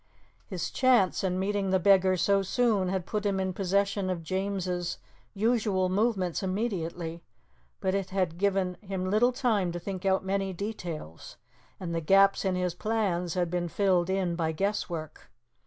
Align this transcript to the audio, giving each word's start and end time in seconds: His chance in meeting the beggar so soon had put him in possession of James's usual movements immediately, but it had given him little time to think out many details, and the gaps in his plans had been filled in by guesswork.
His 0.47 0.71
chance 0.71 1.23
in 1.23 1.37
meeting 1.37 1.69
the 1.69 1.77
beggar 1.77 2.17
so 2.17 2.41
soon 2.41 2.89
had 2.89 3.05
put 3.05 3.23
him 3.23 3.39
in 3.39 3.53
possession 3.53 4.09
of 4.09 4.23
James's 4.23 4.97
usual 5.35 5.89
movements 5.89 6.41
immediately, 6.41 7.21
but 7.79 7.93
it 7.93 8.09
had 8.09 8.39
given 8.39 8.77
him 8.81 9.07
little 9.07 9.31
time 9.31 9.71
to 9.73 9.79
think 9.79 10.03
out 10.03 10.25
many 10.25 10.53
details, 10.53 11.37
and 11.79 11.93
the 11.93 12.01
gaps 12.01 12.43
in 12.43 12.55
his 12.55 12.73
plans 12.73 13.35
had 13.35 13.51
been 13.51 13.67
filled 13.67 14.09
in 14.09 14.35
by 14.35 14.51
guesswork. 14.51 15.29